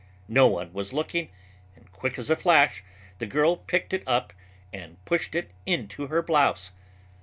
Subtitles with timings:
[0.27, 1.29] No one was looking
[1.75, 2.83] and quick as a flash
[3.19, 4.33] the girl picked it up
[4.73, 6.71] and pushed it into her blouse.